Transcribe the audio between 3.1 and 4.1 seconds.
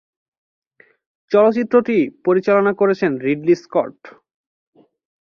Ridley Scott.